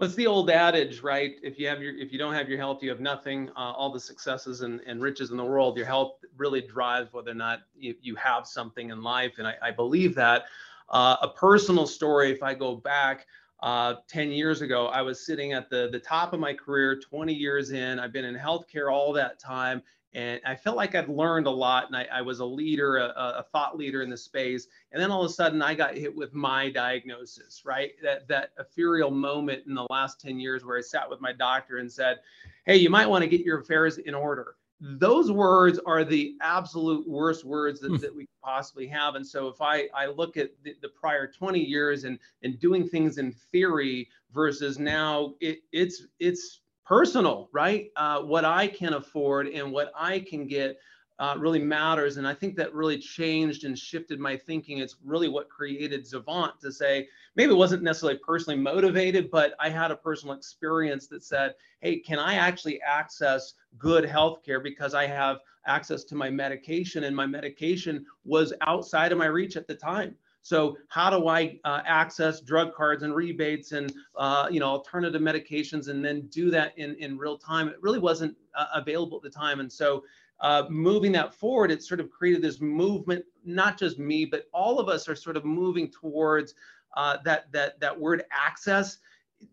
What's 0.00 0.14
the 0.14 0.26
old 0.26 0.48
adage, 0.48 1.02
right? 1.02 1.34
If 1.42 1.58
you 1.58 1.68
have 1.68 1.82
your, 1.82 1.94
if 1.94 2.10
you 2.10 2.18
don't 2.18 2.32
have 2.32 2.48
your 2.48 2.56
health, 2.56 2.82
you 2.82 2.88
have 2.88 3.00
nothing. 3.00 3.50
Uh, 3.50 3.72
all 3.72 3.92
the 3.92 4.00
successes 4.00 4.62
and, 4.62 4.80
and 4.86 5.02
riches 5.02 5.30
in 5.30 5.36
the 5.36 5.44
world, 5.44 5.76
your 5.76 5.84
health 5.84 6.14
really 6.38 6.62
drives 6.62 7.12
whether 7.12 7.30
or 7.30 7.34
not 7.34 7.64
you, 7.76 7.94
you 8.00 8.14
have 8.14 8.46
something 8.46 8.88
in 8.88 9.02
life, 9.02 9.34
and 9.36 9.46
I, 9.46 9.56
I 9.60 9.70
believe 9.72 10.14
that. 10.14 10.44
Uh, 10.88 11.16
a 11.20 11.28
personal 11.28 11.86
story, 11.86 12.32
if 12.32 12.42
I 12.42 12.54
go 12.54 12.76
back, 12.76 13.26
uh, 13.62 13.96
10 14.08 14.30
years 14.30 14.62
ago, 14.62 14.86
I 14.86 15.02
was 15.02 15.24
sitting 15.24 15.52
at 15.52 15.68
the, 15.68 15.88
the 15.92 15.98
top 15.98 16.32
of 16.32 16.40
my 16.40 16.54
career, 16.54 16.98
20 16.98 17.32
years 17.32 17.70
in. 17.70 17.98
I've 17.98 18.12
been 18.12 18.24
in 18.24 18.34
healthcare 18.34 18.92
all 18.92 19.12
that 19.14 19.38
time. 19.38 19.82
And 20.12 20.40
I 20.44 20.56
felt 20.56 20.76
like 20.76 20.96
I'd 20.96 21.08
learned 21.08 21.46
a 21.46 21.50
lot 21.50 21.86
and 21.86 21.96
I, 21.96 22.08
I 22.12 22.20
was 22.20 22.40
a 22.40 22.44
leader, 22.44 22.96
a, 22.96 23.12
a, 23.16 23.44
thought 23.52 23.76
leader 23.76 24.02
in 24.02 24.10
the 24.10 24.16
space. 24.16 24.66
And 24.90 25.00
then 25.00 25.10
all 25.12 25.24
of 25.24 25.30
a 25.30 25.32
sudden 25.32 25.62
I 25.62 25.74
got 25.74 25.96
hit 25.96 26.14
with 26.14 26.34
my 26.34 26.68
diagnosis, 26.68 27.62
right? 27.64 27.92
That, 28.02 28.26
that 28.26 28.50
ethereal 28.58 29.12
moment 29.12 29.62
in 29.68 29.74
the 29.74 29.86
last 29.88 30.20
10 30.20 30.40
years 30.40 30.64
where 30.64 30.76
I 30.76 30.80
sat 30.80 31.08
with 31.08 31.20
my 31.20 31.32
doctor 31.32 31.78
and 31.78 31.90
said, 31.90 32.18
Hey, 32.66 32.76
you 32.76 32.90
might 32.90 33.08
want 33.08 33.22
to 33.22 33.28
get 33.28 33.42
your 33.42 33.60
affairs 33.60 33.98
in 33.98 34.14
order. 34.14 34.56
Those 34.80 35.30
words 35.30 35.78
are 35.84 36.04
the 36.04 36.36
absolute 36.40 37.06
worst 37.06 37.44
words 37.44 37.80
that, 37.80 37.88
hmm. 37.88 37.96
that 37.98 38.14
we 38.14 38.26
possibly 38.42 38.86
have. 38.86 39.14
And 39.14 39.26
so 39.26 39.48
if 39.48 39.60
I, 39.60 39.88
I 39.94 40.06
look 40.06 40.36
at 40.36 40.50
the, 40.62 40.74
the, 40.80 40.88
prior 40.88 41.26
20 41.26 41.60
years 41.60 42.04
and, 42.04 42.18
and 42.42 42.58
doing 42.58 42.88
things 42.88 43.18
in 43.18 43.32
theory 43.32 44.08
versus 44.32 44.78
now 44.78 45.34
it, 45.40 45.60
it's, 45.72 46.04
it's 46.18 46.60
personal, 46.86 47.50
right? 47.52 47.90
Uh, 47.96 48.20
what 48.20 48.44
I 48.44 48.66
can 48.66 48.94
afford 48.94 49.48
and 49.48 49.70
what 49.70 49.92
I 49.94 50.20
can 50.20 50.46
get 50.46 50.78
uh, 51.20 51.34
really 51.38 51.58
matters. 51.58 52.16
And 52.16 52.26
I 52.26 52.32
think 52.32 52.56
that 52.56 52.74
really 52.74 52.98
changed 52.98 53.64
and 53.64 53.78
shifted 53.78 54.18
my 54.18 54.36
thinking. 54.36 54.78
It's 54.78 54.96
really 55.04 55.28
what 55.28 55.50
created 55.50 56.04
Xevant 56.04 56.58
to 56.60 56.72
say, 56.72 57.08
maybe 57.36 57.52
it 57.52 57.56
wasn't 57.56 57.82
necessarily 57.82 58.18
personally 58.18 58.58
motivated, 58.58 59.30
but 59.30 59.52
I 59.60 59.68
had 59.68 59.90
a 59.90 59.96
personal 59.96 60.34
experience 60.34 61.08
that 61.08 61.22
said, 61.22 61.54
hey, 61.80 61.98
can 61.98 62.18
I 62.18 62.34
actually 62.34 62.80
access 62.80 63.52
good 63.78 64.04
healthcare 64.04 64.62
because 64.62 64.94
I 64.94 65.06
have 65.06 65.40
access 65.66 66.04
to 66.04 66.14
my 66.14 66.30
medication 66.30 67.04
and 67.04 67.14
my 67.14 67.26
medication 67.26 68.06
was 68.24 68.54
outside 68.62 69.12
of 69.12 69.18
my 69.18 69.26
reach 69.26 69.58
at 69.58 69.66
the 69.66 69.74
time. 69.74 70.16
So 70.42 70.78
how 70.88 71.10
do 71.10 71.28
I 71.28 71.60
uh, 71.64 71.82
access 71.84 72.40
drug 72.40 72.74
cards 72.74 73.02
and 73.02 73.14
rebates 73.14 73.72
and 73.72 73.92
uh, 74.16 74.48
you 74.50 74.58
know 74.58 74.68
alternative 74.68 75.20
medications 75.20 75.88
and 75.88 76.02
then 76.02 76.22
do 76.28 76.50
that 76.50 76.72
in 76.78 76.94
in 76.94 77.18
real 77.18 77.36
time? 77.36 77.68
It 77.68 77.76
really 77.82 77.98
wasn't 77.98 78.34
uh, 78.54 78.66
available 78.74 79.18
at 79.18 79.22
the 79.22 79.28
time, 79.28 79.60
and 79.60 79.70
so 79.70 80.02
uh, 80.40 80.64
moving 80.68 81.12
that 81.12 81.34
forward, 81.34 81.70
it 81.70 81.82
sort 81.82 82.00
of 82.00 82.10
created 82.10 82.42
this 82.42 82.60
movement. 82.60 83.24
Not 83.44 83.78
just 83.78 83.98
me, 83.98 84.24
but 84.24 84.44
all 84.52 84.78
of 84.78 84.88
us 84.88 85.08
are 85.08 85.16
sort 85.16 85.36
of 85.36 85.44
moving 85.44 85.90
towards 85.90 86.54
uh, 86.96 87.18
that 87.24 87.52
that 87.52 87.78
that 87.80 87.98
word 87.98 88.24
access. 88.32 88.98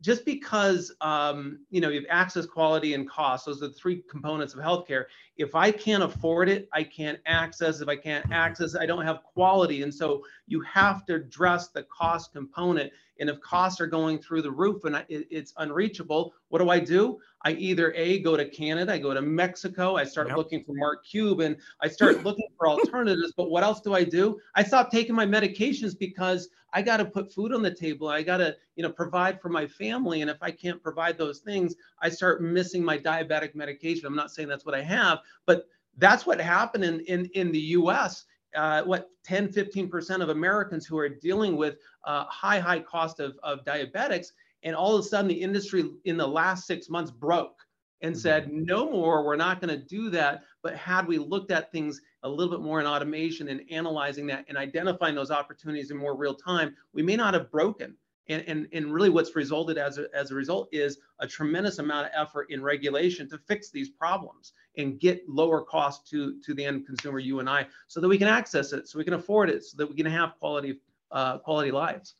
Just 0.01 0.25
because 0.25 0.93
um, 0.99 1.59
you 1.69 1.79
know 1.79 1.89
you 1.89 2.01
have 2.01 2.09
access, 2.09 2.45
quality, 2.45 2.93
and 2.93 3.09
cost; 3.09 3.45
those 3.45 3.63
are 3.63 3.67
the 3.67 3.73
three 3.73 4.03
components 4.09 4.53
of 4.53 4.59
healthcare. 4.59 5.05
If 5.37 5.55
I 5.55 5.71
can't 5.71 6.03
afford 6.03 6.49
it, 6.49 6.67
I 6.73 6.83
can't 6.83 7.19
access. 7.25 7.79
If 7.79 7.87
I 7.87 7.95
can't 7.95 8.29
access, 8.31 8.75
I 8.75 8.85
don't 8.85 9.05
have 9.05 9.23
quality. 9.23 9.83
And 9.83 9.93
so 9.93 10.23
you 10.47 10.61
have 10.61 11.05
to 11.05 11.15
address 11.15 11.69
the 11.69 11.83
cost 11.83 12.33
component. 12.33 12.91
And 13.19 13.29
if 13.29 13.39
costs 13.41 13.81
are 13.81 13.87
going 13.87 14.19
through 14.19 14.41
the 14.41 14.51
roof 14.51 14.85
and 14.85 15.03
it's 15.09 15.53
unreachable, 15.57 16.33
what 16.49 16.59
do 16.59 16.69
I 16.69 16.79
do? 16.79 17.19
I 17.43 17.51
either 17.51 17.93
A, 17.95 18.19
go 18.19 18.35
to 18.35 18.47
Canada, 18.49 18.93
I 18.93 18.97
go 18.97 19.13
to 19.13 19.21
Mexico, 19.21 19.95
I 19.95 20.03
start 20.03 20.27
yep. 20.27 20.37
looking 20.37 20.63
for 20.63 20.73
Mark 20.73 21.05
Cuban, 21.05 21.57
I 21.81 21.87
start 21.87 22.23
looking 22.25 22.47
for 22.57 22.67
alternatives. 22.67 23.33
But 23.35 23.49
what 23.49 23.63
else 23.63 23.81
do 23.81 23.93
I 23.93 24.03
do? 24.03 24.39
I 24.55 24.63
stop 24.63 24.91
taking 24.91 25.15
my 25.15 25.25
medications 25.25 25.97
because 25.97 26.49
I 26.73 26.81
got 26.81 26.97
to 26.97 27.05
put 27.05 27.33
food 27.33 27.53
on 27.53 27.61
the 27.61 27.73
table. 27.73 28.07
I 28.07 28.23
got 28.23 28.37
to, 28.37 28.55
you 28.75 28.83
know, 28.83 28.91
provide 28.91 29.41
for 29.41 29.49
my 29.49 29.65
family. 29.65 30.21
And 30.21 30.29
if 30.29 30.37
I 30.41 30.51
can't 30.51 30.81
provide 30.81 31.17
those 31.17 31.39
things, 31.39 31.75
I 32.01 32.09
start 32.09 32.41
missing 32.41 32.83
my 32.83 32.97
diabetic 32.97 33.55
medication. 33.55 34.05
I'm 34.05 34.15
not 34.15 34.31
saying 34.31 34.47
that's 34.49 34.65
what 34.65 34.75
I 34.75 34.81
have, 34.81 35.19
but 35.45 35.67
that's 35.97 36.25
what 36.25 36.39
happened 36.39 36.83
in, 36.83 36.99
in, 37.01 37.25
in 37.33 37.51
the 37.51 37.59
US 37.59 38.25
uh, 38.55 38.83
what 38.83 39.09
10, 39.25 39.49
15% 39.49 40.21
of 40.21 40.29
Americans 40.29 40.85
who 40.85 40.97
are 40.97 41.09
dealing 41.09 41.57
with 41.57 41.77
uh, 42.05 42.25
high, 42.25 42.59
high 42.59 42.79
cost 42.79 43.19
of, 43.19 43.37
of 43.43 43.63
diabetics. 43.65 44.27
And 44.63 44.75
all 44.75 44.95
of 44.95 45.05
a 45.05 45.07
sudden, 45.07 45.27
the 45.27 45.41
industry 45.41 45.89
in 46.05 46.17
the 46.17 46.27
last 46.27 46.65
six 46.65 46.89
months 46.89 47.11
broke 47.11 47.57
and 48.01 48.13
mm-hmm. 48.13 48.19
said, 48.19 48.51
no 48.51 48.89
more, 48.89 49.23
we're 49.25 49.35
not 49.35 49.61
going 49.61 49.77
to 49.77 49.85
do 49.85 50.09
that. 50.11 50.43
But 50.63 50.75
had 50.75 51.07
we 51.07 51.17
looked 51.17 51.51
at 51.51 51.71
things 51.71 52.01
a 52.23 52.29
little 52.29 52.51
bit 52.51 52.63
more 52.63 52.79
in 52.79 52.87
automation 52.87 53.49
and 53.49 53.61
analyzing 53.69 54.27
that 54.27 54.45
and 54.49 54.57
identifying 54.57 55.15
those 55.15 55.31
opportunities 55.31 55.91
in 55.91 55.97
more 55.97 56.15
real 56.15 56.33
time, 56.33 56.75
we 56.93 57.03
may 57.03 57.15
not 57.15 57.33
have 57.33 57.51
broken. 57.51 57.95
And, 58.29 58.43
and, 58.47 58.67
and 58.73 58.93
really 58.93 59.09
what's 59.09 59.35
resulted 59.35 59.77
as 59.77 59.97
a, 59.97 60.07
as 60.13 60.31
a 60.31 60.35
result 60.35 60.67
is 60.71 60.99
a 61.19 61.27
tremendous 61.27 61.79
amount 61.79 62.07
of 62.07 62.11
effort 62.15 62.47
in 62.49 62.61
regulation 62.61 63.29
to 63.29 63.37
fix 63.37 63.71
these 63.71 63.89
problems 63.89 64.53
and 64.77 64.99
get 64.99 65.27
lower 65.27 65.61
cost 65.61 66.07
to, 66.09 66.39
to 66.41 66.53
the 66.53 66.63
end 66.63 66.85
consumer, 66.85 67.19
you 67.19 67.39
and 67.39 67.49
I, 67.49 67.67
so 67.87 68.01
that 68.01 68.07
we 68.07 68.17
can 68.17 68.27
access 68.27 68.73
it, 68.73 68.87
so 68.87 68.97
we 68.97 69.05
can 69.05 69.13
afford 69.13 69.49
it, 69.49 69.63
so 69.63 69.77
that 69.77 69.89
we 69.89 69.95
can 69.95 70.05
have 70.05 70.37
quality, 70.39 70.79
uh, 71.11 71.37
quality 71.39 71.71
lives. 71.71 72.15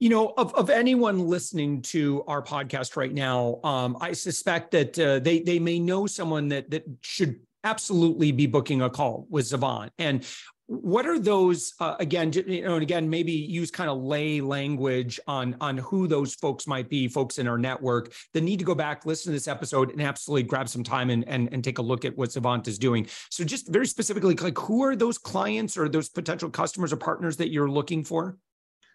You 0.00 0.10
know, 0.10 0.32
of, 0.36 0.54
of 0.54 0.70
anyone 0.70 1.26
listening 1.26 1.82
to 1.82 2.22
our 2.28 2.40
podcast 2.40 2.96
right 2.96 3.12
now, 3.12 3.58
um, 3.64 3.96
I 4.00 4.12
suspect 4.12 4.70
that 4.70 4.96
uh, 4.96 5.18
they 5.18 5.40
they 5.40 5.58
may 5.58 5.80
know 5.80 6.06
someone 6.06 6.46
that 6.50 6.70
that 6.70 6.84
should 7.00 7.40
absolutely 7.64 8.30
be 8.30 8.46
booking 8.46 8.82
a 8.82 8.90
call 8.90 9.26
with 9.28 9.46
Xevant. 9.46 9.90
And 9.98 10.24
what 10.68 11.06
are 11.06 11.18
those 11.18 11.72
uh, 11.80 11.96
again 11.98 12.30
you 12.32 12.62
know 12.62 12.74
and 12.74 12.82
again 12.82 13.08
maybe 13.08 13.32
use 13.32 13.70
kind 13.70 13.88
of 13.88 14.02
lay 14.02 14.42
language 14.42 15.18
on 15.26 15.56
on 15.62 15.78
who 15.78 16.06
those 16.06 16.34
folks 16.34 16.66
might 16.66 16.90
be 16.90 17.08
folks 17.08 17.38
in 17.38 17.48
our 17.48 17.56
network 17.56 18.12
that 18.34 18.42
need 18.42 18.58
to 18.58 18.66
go 18.66 18.74
back 18.74 19.06
listen 19.06 19.30
to 19.30 19.34
this 19.34 19.48
episode 19.48 19.90
and 19.90 20.02
absolutely 20.02 20.42
grab 20.42 20.68
some 20.68 20.84
time 20.84 21.08
and 21.08 21.26
and, 21.26 21.48
and 21.52 21.64
take 21.64 21.78
a 21.78 21.82
look 21.82 22.04
at 22.04 22.16
what 22.18 22.28
Xevant 22.28 22.68
is 22.68 22.78
doing 22.78 23.06
so 23.30 23.44
just 23.44 23.68
very 23.68 23.86
specifically 23.86 24.34
like 24.34 24.58
who 24.58 24.84
are 24.84 24.94
those 24.94 25.16
clients 25.16 25.78
or 25.78 25.88
those 25.88 26.10
potential 26.10 26.50
customers 26.50 26.92
or 26.92 26.96
partners 26.96 27.38
that 27.38 27.50
you're 27.50 27.70
looking 27.70 28.04
for 28.04 28.36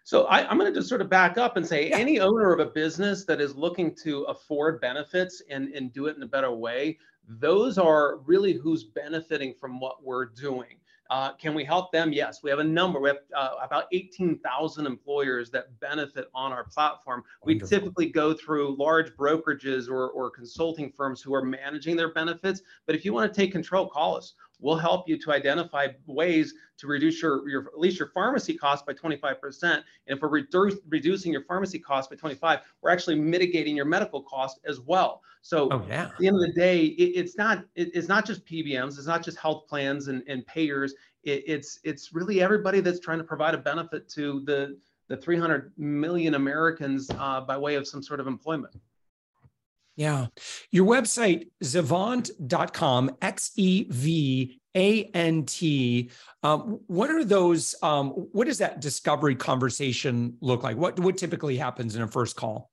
so 0.05 0.25
I, 0.25 0.51
am 0.51 0.59
going 0.59 0.71
to 0.71 0.77
just 0.77 0.89
sort 0.89 1.01
of 1.01 1.09
back 1.09 1.37
up 1.37 1.57
and 1.57 1.65
say 1.65 1.89
yeah. 1.89 1.97
any 1.97 2.19
owner 2.19 2.53
of 2.53 2.59
a 2.59 2.69
business 2.69 3.25
that 3.25 3.39
is 3.41 3.55
looking 3.55 3.95
to 4.03 4.23
afford 4.23 4.81
benefits 4.81 5.41
and, 5.49 5.69
and 5.69 5.93
do 5.93 6.07
it 6.07 6.17
in 6.17 6.23
a 6.23 6.27
better 6.27 6.51
way, 6.51 6.99
those 7.25 7.77
are 7.77 8.17
really 8.17 8.51
who's 8.51 8.83
benefiting 8.83 9.53
from 9.53 9.79
what 9.79 10.03
we're 10.03 10.25
doing. 10.25 10.75
Uh, 11.13 11.31
can 11.33 11.53
we 11.53 11.63
help 11.63 11.91
them? 11.91 12.11
Yes, 12.11 12.41
we 12.41 12.49
have 12.49 12.57
a 12.57 12.63
number. 12.63 12.99
We 12.99 13.09
have 13.09 13.19
uh, 13.35 13.49
about 13.61 13.83
18,000 13.91 14.87
employers 14.87 15.51
that 15.51 15.79
benefit 15.79 16.25
on 16.33 16.51
our 16.51 16.63
platform. 16.63 17.23
Wonderful. 17.43 17.67
We 17.67 17.69
typically 17.69 18.05
go 18.07 18.33
through 18.33 18.75
large 18.79 19.11
brokerages 19.15 19.87
or, 19.87 20.09
or 20.09 20.31
consulting 20.31 20.91
firms 20.91 21.21
who 21.21 21.35
are 21.35 21.45
managing 21.45 21.95
their 21.95 22.11
benefits. 22.13 22.63
But 22.87 22.95
if 22.95 23.05
you 23.05 23.13
want 23.13 23.31
to 23.31 23.39
take 23.39 23.51
control, 23.51 23.87
call 23.87 24.17
us. 24.17 24.33
We'll 24.63 24.77
help 24.77 25.09
you 25.09 25.19
to 25.19 25.31
identify 25.33 25.89
ways 26.07 26.53
to 26.77 26.87
reduce 26.87 27.21
your, 27.21 27.47
your 27.49 27.67
at 27.67 27.79
least 27.79 27.99
your 27.99 28.07
pharmacy 28.07 28.55
cost 28.55 28.85
by 28.85 28.93
25%. 28.93 29.63
And 29.63 29.83
if 30.07 30.21
we're 30.21 30.41
redu- 30.41 30.79
reducing 30.87 31.33
your 31.33 31.43
pharmacy 31.43 31.79
cost 31.79 32.09
by 32.09 32.15
25, 32.15 32.59
we're 32.81 32.89
actually 32.89 33.19
mitigating 33.19 33.75
your 33.75 33.85
medical 33.85 34.23
cost 34.23 34.59
as 34.65 34.79
well. 34.79 35.21
So 35.41 35.67
oh, 35.71 35.85
yeah. 35.89 36.05
at 36.05 36.17
the 36.17 36.27
end 36.27 36.37
of 36.37 36.41
the 36.41 36.53
day, 36.53 36.85
it, 36.85 37.11
it's 37.19 37.37
not 37.37 37.65
it, 37.75 37.91
it's 37.93 38.07
not 38.07 38.25
just 38.25 38.45
PBMs, 38.45 38.97
it's 38.97 39.05
not 39.05 39.21
just 39.21 39.37
health 39.37 39.67
plans 39.67 40.07
and, 40.07 40.23
and 40.27 40.45
payers. 40.47 40.95
It, 41.23 41.43
it's 41.45 41.79
it's 41.83 42.13
really 42.13 42.41
everybody 42.41 42.79
that's 42.79 43.01
trying 43.01 43.17
to 43.17 43.25
provide 43.25 43.53
a 43.53 43.57
benefit 43.57 44.07
to 44.11 44.39
the 44.45 44.77
the 45.09 45.17
300 45.17 45.73
million 45.77 46.35
Americans 46.35 47.11
uh, 47.19 47.41
by 47.41 47.57
way 47.57 47.75
of 47.75 47.85
some 47.85 48.01
sort 48.01 48.21
of 48.21 48.27
employment. 48.27 48.73
Yeah. 49.95 50.27
Your 50.71 50.87
website, 50.87 51.49
xevant.com, 51.63 53.17
X 53.21 53.51
E 53.55 53.85
V 53.89 54.59
A 54.75 55.03
N 55.05 55.45
T. 55.45 56.09
Um, 56.41 56.79
what 56.87 57.11
are 57.11 57.23
those? 57.23 57.75
Um, 57.83 58.09
what 58.09 58.47
does 58.47 58.57
that 58.57 58.81
discovery 58.81 59.35
conversation 59.35 60.37
look 60.41 60.63
like? 60.63 60.77
What, 60.77 60.99
what 60.99 61.17
typically 61.17 61.57
happens 61.57 61.95
in 61.95 62.01
a 62.01 62.07
first 62.07 62.35
call? 62.35 62.71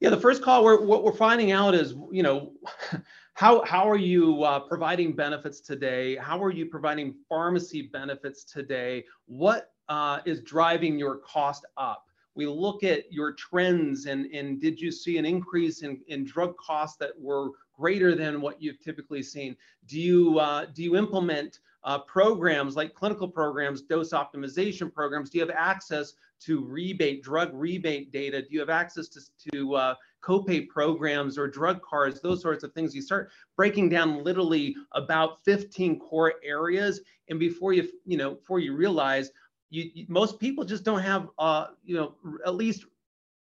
Yeah, 0.00 0.10
the 0.10 0.20
first 0.20 0.42
call, 0.42 0.62
we're, 0.62 0.84
what 0.84 1.02
we're 1.02 1.12
finding 1.12 1.50
out 1.50 1.74
is, 1.74 1.94
you 2.12 2.22
know, 2.22 2.52
how, 3.34 3.64
how 3.64 3.88
are 3.88 3.96
you 3.96 4.44
uh, 4.44 4.60
providing 4.60 5.12
benefits 5.16 5.60
today? 5.60 6.14
How 6.16 6.42
are 6.42 6.52
you 6.52 6.66
providing 6.66 7.14
pharmacy 7.28 7.90
benefits 7.92 8.44
today? 8.44 9.04
What 9.26 9.72
uh, 9.88 10.20
is 10.24 10.42
driving 10.42 10.98
your 10.98 11.16
cost 11.16 11.66
up? 11.76 12.07
We 12.38 12.46
look 12.46 12.84
at 12.84 13.12
your 13.12 13.32
trends 13.32 14.06
and, 14.06 14.26
and 14.26 14.60
did 14.60 14.80
you 14.80 14.92
see 14.92 15.18
an 15.18 15.26
increase 15.26 15.82
in, 15.82 16.00
in 16.06 16.24
drug 16.24 16.56
costs 16.56 16.96
that 16.98 17.10
were 17.20 17.50
greater 17.76 18.14
than 18.14 18.40
what 18.40 18.62
you've 18.62 18.78
typically 18.78 19.24
seen? 19.24 19.56
Do 19.88 19.98
you, 19.98 20.38
uh, 20.38 20.66
do 20.66 20.84
you 20.84 20.94
implement 20.94 21.58
uh, 21.82 21.98
programs 21.98 22.76
like 22.76 22.94
clinical 22.94 23.26
programs, 23.26 23.82
dose 23.82 24.10
optimization 24.10 24.94
programs? 24.94 25.30
Do 25.30 25.38
you 25.38 25.46
have 25.46 25.54
access 25.56 26.12
to 26.42 26.64
rebate, 26.64 27.24
drug 27.24 27.50
rebate 27.52 28.12
data? 28.12 28.40
Do 28.40 28.48
you 28.50 28.60
have 28.60 28.70
access 28.70 29.08
to, 29.08 29.20
to 29.50 29.74
uh, 29.74 29.94
copay 30.22 30.68
programs 30.68 31.38
or 31.38 31.48
drug 31.48 31.82
cards, 31.82 32.20
those 32.20 32.40
sorts 32.40 32.62
of 32.62 32.72
things? 32.72 32.94
You 32.94 33.02
start 33.02 33.32
breaking 33.56 33.88
down 33.88 34.22
literally 34.22 34.76
about 34.92 35.42
15 35.44 35.98
core 35.98 36.34
areas. 36.44 37.00
And 37.28 37.40
before 37.40 37.72
you, 37.72 37.88
you 38.06 38.16
know, 38.16 38.34
before 38.34 38.60
you 38.60 38.76
realize, 38.76 39.32
you, 39.70 39.90
you, 39.94 40.06
most 40.08 40.38
people 40.38 40.64
just 40.64 40.84
don't 40.84 41.00
have 41.00 41.28
uh, 41.38 41.68
you 41.84 41.96
know 41.96 42.14
at 42.46 42.54
least 42.54 42.84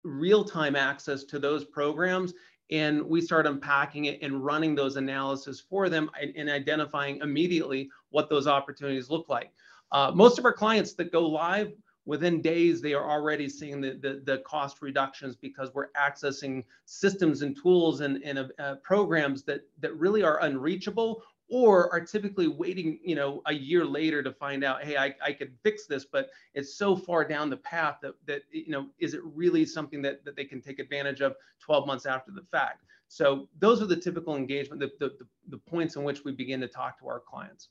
real-time 0.03 0.77
access 0.77 1.25
to 1.25 1.39
those 1.39 1.65
programs 1.65 2.33
and 2.71 3.03
we 3.03 3.21
start 3.21 3.47
unpacking 3.47 4.07
it 4.07 4.19
and 4.23 4.45
running 4.45 4.75
those 4.75 4.97
analysis 4.97 5.61
for 5.61 5.89
them 5.89 6.11
and, 6.21 6.33
and 6.37 6.49
identifying 6.49 7.19
immediately 7.19 7.91
what 8.11 8.31
those 8.31 8.47
opportunities 8.47 9.11
look 9.11 9.29
like. 9.29 9.51
Uh, 9.93 10.13
most 10.15 10.39
of 10.39 10.45
our 10.45 10.53
clients 10.53 10.95
that 10.95 11.13
go 11.13 11.27
live 11.27 11.73
within 12.07 12.41
days 12.41 12.81
they 12.81 12.95
are 12.95 13.11
already 13.11 13.49
seeing 13.49 13.81
the, 13.81 13.99
the, 14.01 14.23
the 14.25 14.39
cost 14.39 14.81
reductions 14.81 15.37
because 15.37 15.71
we're 15.75 15.91
accessing 15.93 16.65
systems 16.87 17.43
and 17.43 17.57
tools 17.61 18.01
and, 18.01 18.23
and 18.23 18.51
uh, 18.59 18.77
programs 18.77 19.43
that, 19.43 19.63
that 19.81 19.95
really 19.97 20.23
are 20.23 20.43
unreachable 20.43 21.23
or 21.51 21.93
are 21.93 22.01
typically 22.01 22.47
waiting, 22.47 23.01
you 23.03 23.17
know, 23.17 23.43
a 23.47 23.53
year 23.53 23.85
later 23.85 24.23
to 24.23 24.33
find 24.33 24.63
out, 24.63 24.85
hey, 24.85 24.97
I, 24.97 25.15
I 25.23 25.33
could 25.33 25.53
fix 25.63 25.87
this, 25.87 26.05
but 26.05 26.31
it's 26.55 26.75
so 26.75 26.97
far 26.97 27.25
down 27.25 27.51
the 27.51 27.57
path 27.59 27.97
that, 28.03 28.15
that 28.27 28.43
you 28.53 28.71
know, 28.71 28.87
is 28.99 29.15
it 29.15 29.21
really 29.25 29.67
something 29.67 30.01
that, 30.03 30.25
that 30.25 30.37
they 30.37 30.45
can 30.45 30.61
take 30.61 30.79
advantage 30.79 31.21
of 31.21 31.35
12 31.59 31.87
months 31.87 32.07
after 32.07 32.31
the 32.31 32.45
fact? 32.53 32.85
So 33.09 33.49
those 33.59 33.83
are 33.83 33.87
the 33.87 33.97
typical 33.97 34.37
engagement, 34.37 34.81
the, 34.81 34.93
the, 35.01 35.17
the 35.49 35.59
points 35.59 35.97
in 35.97 36.05
which 36.05 36.25
we 36.25 36.31
begin 36.31 36.61
to 36.61 36.69
talk 36.69 36.99
to 37.01 37.09
our 37.09 37.19
clients. 37.19 37.71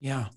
Yeah. 0.00 0.28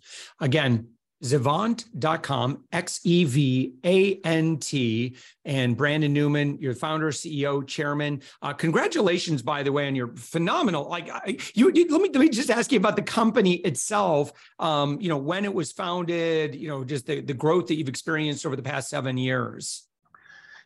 Again, 0.42 0.90
Xevant.com, 1.24 2.64
X 2.72 3.00
E 3.04 3.24
V 3.24 3.74
A 3.84 4.20
N 4.24 4.58
T, 4.58 5.16
and 5.46 5.78
Brandon 5.78 6.12
Newman, 6.12 6.58
your 6.60 6.76
founder, 6.76 7.12
CEO, 7.12 7.66
chairman. 7.66 8.22
Uh, 8.42 8.54
congratulations, 8.54 9.42
by 9.42 9.64
the 9.64 9.72
way, 9.72 9.88
on 9.88 9.96
your 9.96 10.16
phenomenal. 10.16 10.90
Like, 10.90 11.10
I, 11.10 11.38
you, 11.54 11.72
you, 11.74 11.88
let 11.90 12.02
me 12.02 12.10
let 12.10 12.20
me 12.20 12.30
just 12.30 12.50
ask 12.50 12.72
you 12.72 12.78
about 12.78 12.96
the 12.96 13.02
company 13.02 13.56
itself. 13.56 14.34
Um, 14.60 15.00
you 15.00 15.10
know, 15.10 15.18
when 15.18 15.46
it 15.46 15.54
was 15.54 15.72
founded. 15.72 16.56
You 16.56 16.68
know, 16.68 16.84
just 16.84 17.06
the 17.06 17.22
the 17.22 17.34
growth 17.34 17.68
that 17.68 17.76
you've 17.76 17.90
experienced 17.90 18.46
over 18.46 18.56
the 18.56 18.64
past 18.64 18.90
seven 18.90 19.18
years. 19.18 19.85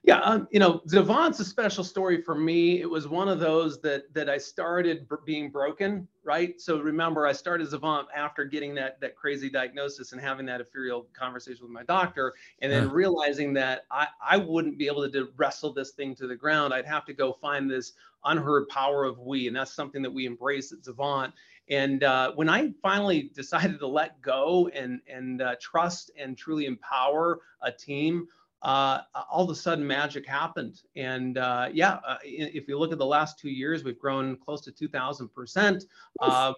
Yeah, 0.09 0.21
um, 0.21 0.47
you 0.49 0.59
know, 0.59 0.81
Xevant's 0.87 1.39
a 1.39 1.45
special 1.45 1.83
story 1.83 2.19
for 2.23 2.33
me. 2.33 2.81
It 2.81 2.89
was 2.89 3.07
one 3.07 3.29
of 3.29 3.39
those 3.39 3.79
that 3.81 4.11
that 4.15 4.27
I 4.27 4.39
started 4.39 5.07
being 5.23 5.51
broken, 5.51 6.07
right? 6.23 6.59
So 6.59 6.79
remember, 6.79 7.27
I 7.27 7.31
started 7.31 7.67
Xevant 7.67 8.05
after 8.15 8.43
getting 8.43 8.73
that 8.73 8.99
that 9.01 9.15
crazy 9.15 9.51
diagnosis 9.51 10.11
and 10.11 10.19
having 10.19 10.47
that 10.47 10.61
ethereal 10.61 11.05
conversation 11.13 11.61
with 11.61 11.71
my 11.71 11.83
doctor, 11.83 12.33
and 12.63 12.71
then 12.71 12.85
yeah. 12.85 12.89
realizing 12.91 13.53
that 13.53 13.85
I 13.91 14.07
I 14.19 14.37
wouldn't 14.37 14.79
be 14.79 14.87
able 14.87 15.07
to 15.07 15.29
wrestle 15.37 15.73
this 15.73 15.91
thing 15.91 16.15
to 16.15 16.25
the 16.25 16.35
ground. 16.35 16.73
I'd 16.73 16.87
have 16.87 17.05
to 17.05 17.13
go 17.13 17.31
find 17.31 17.69
this 17.69 17.93
unheard 18.25 18.67
power 18.67 19.03
of 19.03 19.19
we, 19.19 19.45
and 19.45 19.55
that's 19.55 19.75
something 19.75 20.01
that 20.01 20.11
we 20.11 20.25
embrace 20.25 20.71
at 20.71 20.79
Xevant. 20.79 21.33
And 21.69 22.03
uh, 22.03 22.31
when 22.31 22.49
I 22.49 22.71
finally 22.81 23.29
decided 23.35 23.77
to 23.77 23.85
let 23.85 24.19
go 24.23 24.69
and 24.69 25.01
and 25.07 25.43
uh, 25.43 25.55
trust 25.61 26.09
and 26.17 26.35
truly 26.35 26.65
empower 26.65 27.41
a 27.61 27.71
team 27.71 28.27
uh, 28.61 28.99
all 29.31 29.45
of 29.45 29.49
a 29.49 29.55
sudden 29.55 29.85
magic 29.85 30.27
happened. 30.27 30.81
And 30.95 31.37
uh, 31.37 31.69
yeah, 31.71 31.99
uh, 32.05 32.17
if 32.23 32.67
you 32.67 32.77
look 32.77 32.91
at 32.91 32.97
the 32.97 33.05
last 33.05 33.39
two 33.39 33.49
years, 33.49 33.83
we've 33.83 33.99
grown 33.99 34.35
close 34.37 34.61
to 34.61 34.71
2,000%. 34.71 35.85
Uh, 36.19 36.53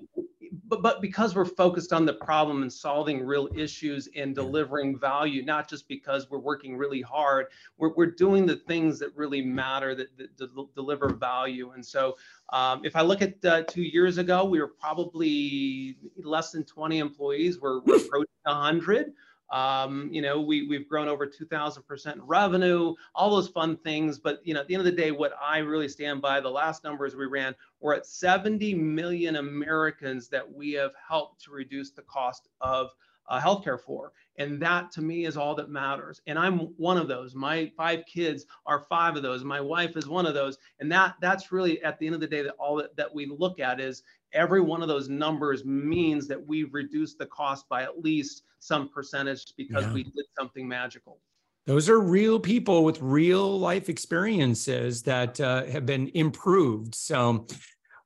but, 0.67 0.81
but 0.81 1.01
because 1.01 1.35
we're 1.35 1.45
focused 1.45 1.93
on 1.93 2.05
the 2.05 2.13
problem 2.13 2.61
and 2.61 2.71
solving 2.71 3.25
real 3.25 3.49
issues 3.55 4.09
and 4.15 4.33
delivering 4.33 4.97
value, 4.97 5.43
not 5.43 5.69
just 5.69 5.87
because 5.87 6.29
we're 6.29 6.39
working 6.39 6.75
really 6.75 7.01
hard, 7.01 7.47
we're, 7.77 7.93
we're 7.95 8.11
doing 8.11 8.45
the 8.45 8.55
things 8.55 8.97
that 8.99 9.15
really 9.15 9.41
matter 9.41 9.93
that, 9.93 10.17
that, 10.17 10.37
that 10.37 10.75
deliver 10.75 11.13
value. 11.13 11.71
And 11.71 11.85
so 11.85 12.17
um, 12.51 12.83
if 12.83 12.95
I 12.95 13.01
look 13.01 13.21
at 13.21 13.43
uh, 13.45 13.63
two 13.63 13.83
years 13.83 14.17
ago, 14.17 14.43
we 14.43 14.59
were 14.59 14.73
probably 14.79 15.97
less 16.17 16.51
than 16.51 16.65
20 16.65 16.97
employees. 16.97 17.61
We're, 17.61 17.81
we're 17.81 17.97
approaching 17.97 18.27
100. 18.43 19.13
Um, 19.51 20.09
you 20.11 20.21
know, 20.21 20.39
we, 20.39 20.67
we've 20.67 20.87
grown 20.87 21.07
over 21.07 21.27
2000% 21.27 22.13
in 22.13 22.21
revenue, 22.21 22.95
all 23.13 23.29
those 23.29 23.49
fun 23.49 23.77
things. 23.77 24.17
But, 24.17 24.39
you 24.43 24.53
know, 24.53 24.61
at 24.61 24.67
the 24.67 24.75
end 24.75 24.81
of 24.81 24.85
the 24.85 25.01
day, 25.01 25.11
what 25.11 25.33
I 25.41 25.59
really 25.59 25.89
stand 25.89 26.21
by, 26.21 26.39
the 26.39 26.49
last 26.49 26.83
numbers 26.83 27.15
we 27.15 27.25
ran, 27.25 27.53
we're 27.81 27.93
at 27.93 28.05
70 28.05 28.73
million 28.75 29.35
Americans 29.35 30.29
that 30.29 30.49
we 30.49 30.71
have 30.73 30.91
helped 31.07 31.43
to 31.43 31.51
reduce 31.51 31.91
the 31.91 32.03
cost 32.03 32.47
of 32.61 32.91
uh, 33.27 33.39
healthcare 33.39 33.79
for. 33.79 34.11
And 34.37 34.61
that 34.61 34.91
to 34.93 35.01
me 35.01 35.25
is 35.25 35.37
all 35.37 35.55
that 35.55 35.69
matters. 35.69 36.21
And 36.27 36.39
I'm 36.39 36.59
one 36.77 36.97
of 36.97 37.07
those. 37.07 37.35
My 37.35 37.71
five 37.77 38.03
kids 38.05 38.45
are 38.65 38.85
five 38.89 39.15
of 39.15 39.23
those. 39.23 39.43
My 39.43 39.61
wife 39.61 39.97
is 39.97 40.07
one 40.07 40.25
of 40.25 40.33
those. 40.33 40.57
And 40.79 40.91
that 40.91 41.15
that's 41.21 41.51
really 41.51 41.81
at 41.83 41.99
the 41.99 42.05
end 42.05 42.15
of 42.15 42.21
the 42.21 42.27
day 42.27 42.41
that 42.41 42.55
all 42.59 42.77
that, 42.77 42.95
that 42.95 43.13
we 43.13 43.25
look 43.25 43.59
at 43.59 43.79
is 43.79 44.03
every 44.33 44.61
one 44.61 44.81
of 44.81 44.87
those 44.87 45.09
numbers 45.09 45.65
means 45.65 46.27
that 46.27 46.47
we've 46.47 46.73
reduced 46.73 47.17
the 47.17 47.25
cost 47.27 47.67
by 47.69 47.83
at 47.83 48.01
least 48.01 48.43
some 48.59 48.89
percentage 48.89 49.53
because 49.57 49.85
yeah. 49.85 49.93
we 49.93 50.03
did 50.03 50.25
something 50.37 50.67
magical. 50.67 51.19
Those 51.65 51.89
are 51.89 51.99
real 51.99 52.39
people 52.39 52.83
with 52.83 52.99
real 53.01 53.59
life 53.59 53.87
experiences 53.87 55.03
that 55.03 55.39
uh, 55.39 55.65
have 55.65 55.85
been 55.85 56.09
improved. 56.15 56.95
So, 56.95 57.45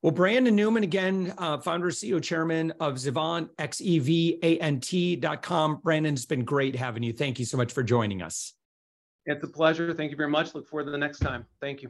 well, 0.05 0.12
Brandon 0.12 0.55
Newman, 0.55 0.83
again, 0.83 1.33
uh, 1.39 1.57
founder, 1.57 1.88
CEO, 1.88 2.21
chairman 2.21 2.71
of 2.79 2.93
Xevant, 2.93 3.50
X-E-V-A-N-T.com. 3.57 4.19
Brandon, 5.83 6.13
it's 6.13 6.27
been 6.27 6.45
great 6.45 6.75
having 6.75 7.01
you. 7.01 7.12
Thank 7.12 7.39
you 7.39 7.45
so 7.45 7.57
much 7.57 7.74
for 7.74 7.81
joining 7.81 8.21
us. 8.21 8.53
It's 9.25 9.43
a 9.43 9.47
pleasure. 9.47 9.95
Thank 9.95 10.12
you 10.12 10.17
very 10.17 10.29
much. 10.29 10.53
Look 10.53 10.68
forward 10.68 10.85
to 10.85 10.91
the 10.91 10.98
next 11.00 11.22
time. 11.22 11.48
Thank 11.59 11.81
you. 11.81 11.89